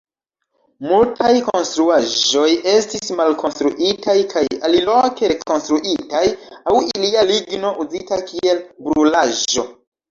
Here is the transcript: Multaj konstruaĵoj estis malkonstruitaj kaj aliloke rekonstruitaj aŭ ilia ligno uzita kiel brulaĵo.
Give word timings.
Multaj 0.91 1.33
konstruaĵoj 1.49 2.47
estis 2.71 3.13
malkonstruitaj 3.19 4.17
kaj 4.33 4.43
aliloke 4.71 5.31
rekonstruitaj 5.35 6.25
aŭ 6.75 6.79
ilia 6.91 7.29
ligno 7.35 7.79
uzita 7.87 8.23
kiel 8.33 8.67
brulaĵo. 8.91 9.71